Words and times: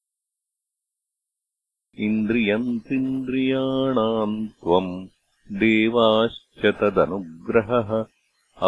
इन्द्रियन्त्रिन्द्रियाणाम् 2.05 4.35
त्वम् 4.63 4.89
देवाश्च 5.61 6.65
तदनुग्रहः 6.81 7.91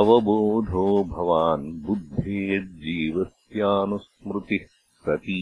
अवबोधो 0.01 0.85
भवान् 1.15 1.65
बुद्धेर्जीवस्यानुस्मृतिः 1.87 4.65
सती 5.05 5.41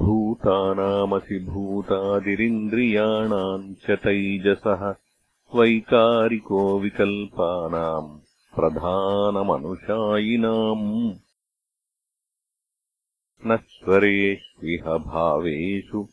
भूतानामसि 0.00 1.38
भूतादिरिन्द्रियाणाम् 1.48 3.64
च 3.84 3.96
तैजसः 4.04 4.82
वैकारिको 5.58 6.60
विकल्पानाम् 6.80 8.08
प्रधानमनुशायिनाम् 8.56 10.86
नश्वरेष्विह 13.46 14.82
भावेषु 14.82 16.08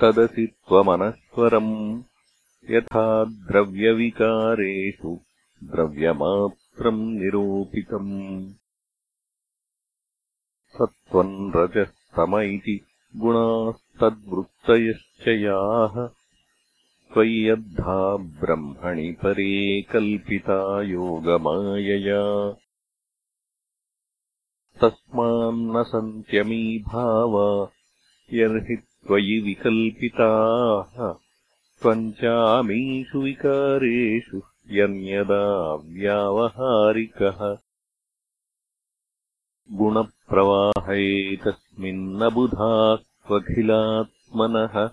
तदसि 0.00 0.46
त्वमनश्वरम् 0.46 2.02
यथा 2.70 3.24
द्रव्यविकारेषु 3.24 5.20
द्रव्यमात्रम् 5.64 7.18
निरूपितम्। 7.18 8.52
सत्त्वम् 10.68 11.52
रजस्तम 11.56 12.38
इति 12.38 12.80
गुणास्तद्वृत्तयश्च 13.16 15.28
याः। 15.28 16.08
त्वय्यद्धा 17.14 18.16
ब्रह्मणि 18.16 19.12
परे 19.12 19.82
कल्पिता 19.82 20.82
योगमायया 20.82 22.56
तस्मान्न 24.84 25.82
सन्त्यमीभावा 25.82 27.70
यर्हि 28.32 28.76
त्वयि 28.76 29.40
विकल्पिताः। 29.40 31.14
त्वम् 31.82 32.12
चामीषु 32.12 33.18
विकारेषु 33.18 34.42
यन्यदा 34.70 35.74
व्यावहारिकः। 35.74 37.56
गुणप्रवाहैतस्मिन्न 39.72 42.30
बुधास्त्वखिलात्मनः 42.30 44.90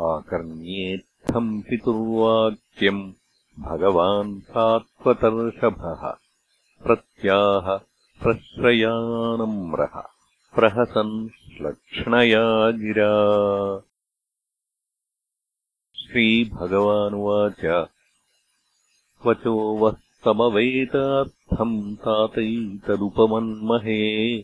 आकर्ण्येत्थम् 0.01 1.62
पितुर्वाक्यम् 1.62 3.13
भगवान् 3.60 4.40
सात्वतर्षभः 4.42 6.04
प्रत्याह 6.84 7.78
प्रश्रयानम्रः 8.24 9.96
प्रहसन् 10.56 11.30
श्लक्ष्णया 11.30 12.46
गिरा 12.72 13.13
श्रीभगवानुवाच 15.96 17.90
वचो 19.25 19.56
वः 19.78 19.98
समवेतार्थम् 20.25 21.95
तातैतदुपमन्महे। 21.95 24.44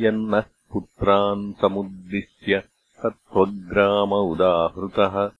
यन्नः 0.00 0.40
पुत्रान् 0.40 1.54
समुद्दिश्य 1.60 2.62
सत्त्वग्राम 2.96 4.12
उदाहृतः 4.12 5.30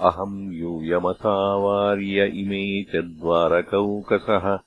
अहम् 0.00 0.54
यूयमसावार्य 0.54 2.26
इमे 2.26 2.82
च 2.82 2.96
द्वारकौकसः। 2.96 4.58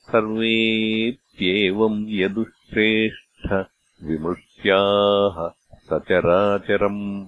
सर्वेऽप्येवम् 0.00 2.06
यदुश्रेष्ठ 2.08 3.66
विमृश्याः 4.02 5.50
सचराचरम्। 5.74 7.26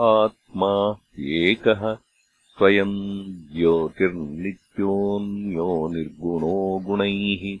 आत्मा 0.00 0.96
एकः 1.18 2.05
स्वयम् 2.56 3.54
ज्योतिर्नित्योऽन्यो 3.54 5.88
निर्गुणो 5.88 6.82
गुणैः 6.86 7.58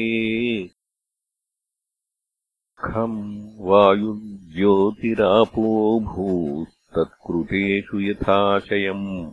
खम् 2.80 3.50
वायुज्योतिरापो 3.60 6.00
भूस्तत्कृतेषु 6.00 8.00
यथाशयम्। 8.00 9.32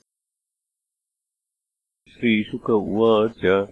श्रीशुक 2.12 2.70
उवाच 2.70 3.69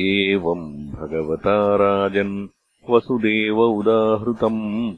एवम् 0.00 0.90
भगवता 0.90 1.76
राजन् 1.76 2.48
वसुदेव 2.90 3.60
उदाहृतम्। 3.60 4.96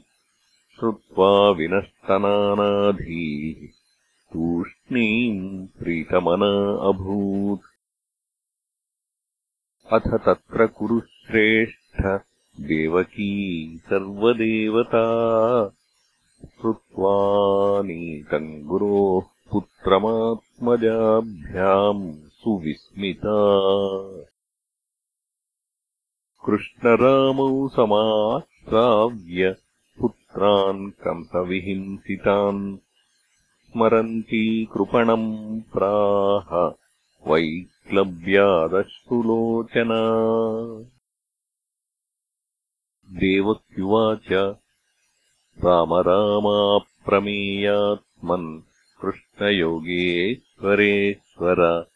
श्रुत्वा 0.79 1.49
विनष्टनानाधीः 1.49 3.67
तूष्णीम् 4.33 5.67
प्रीतमना 5.67 6.87
अभूत्। 6.87 7.61
अथ 9.93 10.25
तत्र 10.25 10.67
कुरु 10.67 10.99
श्रेष्ठ 10.99 12.19
देवकी 12.61 13.79
सर्वदेवता। 13.83 15.05
श्रुत्वा 16.45 17.81
नीतम् 17.81 18.63
गुरोः 18.63 19.51
पुत्रमात्मजाभ्याम् 19.51 22.28
सुविस्मिता। 22.39 23.37
कृष्णरामौ 26.45 27.67
समाश्राव्य 27.67 29.55
पुत्रान् 29.99 30.91
कंसविहिंसितान्। 30.91 32.77
स्मरन्ती 33.69 34.65
कृपणम् 34.65 35.61
प्राह 35.61 36.71
वैक्लव्यादश्रुलोचना 37.31 40.01
देवक्युवाच 43.19 44.55
राम 45.65 45.93
रामाप्रमेयात्मन् 45.93 48.61
कृष्णयोगेश्वरेश्वर 49.01 51.89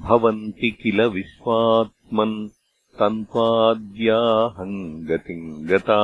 भवन्ति 0.07 0.71
किल 0.83 1.01
विश्वात्मन् 1.17 2.37
तन्त्वाद्याहम् 2.99 4.79
गतिम् 5.09 5.45
गता 5.69 6.01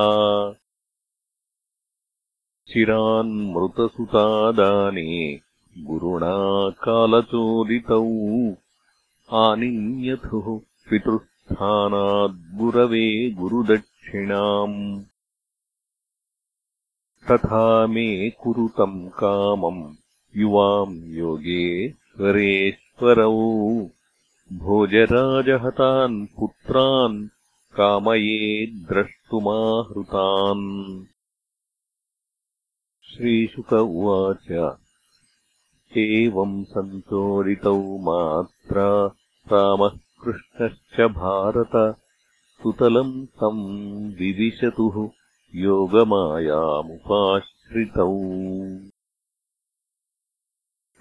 चिरान्मृतसुतादाने 2.71 5.09
गुरुणा 5.89 6.35
कालचोदितौ 6.85 7.99
आनिन्यथुः 9.43 10.47
पितृस्थानाद्गुरवे 10.89 13.05
गुरुदक्षिणाम् 13.39 14.79
तथा 17.31 17.87
मे 17.87 18.29
कुरुतम् 18.29 19.09
कामम् 19.09 19.95
युवाम् 20.35 21.03
योगेश्वरेश्वरौ 21.03 22.11
भोजराजहतान् 24.53 26.25
पुत्रान् 26.25 27.27
कामये 27.77 28.65
द्रष्टुमाहृतान्। 28.67 30.65
श्रीशुक 33.03 33.73
उवाच 33.73 34.77
एवम् 35.97 36.65
सञ्चोदितौ 36.65 37.97
मात्रा 37.97 39.07
रामः 39.51 39.93
कृष्णश्च 40.23 41.01
भारत 41.01 41.95
सुतलम् 42.63 43.25
तम् 43.25 44.13
विविशतुः 44.13 45.16
योगमायामुपाश्रितौ। 45.57 48.17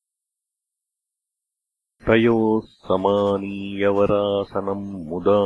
तयोः 2.08 2.66
समानीयवरासनम् 2.66 5.08
मुदा 5.08 5.42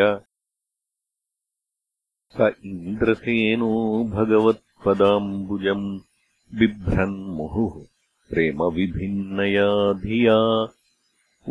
स 2.36 2.38
इन्द्रसेनो 2.72 3.72
भगवत्पदाम्बुजम् 4.16 5.88
बिभ्रन्मुहुः 6.60 7.76
प्रेमविभिन्नया 8.32 9.70
धिया 10.04 10.38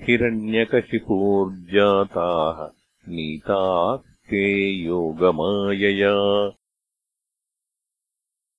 हिरण्यकशिपोर्जाताः 0.00 2.66
नीतास्ते 3.12 4.70
योगमायया। 4.70 6.14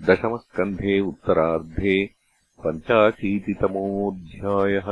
दशमस्कन्धे 0.00 0.94
उत्तरार्धे 1.08 1.96
पञ्चाशीतितमोऽध्यायः 2.64 4.88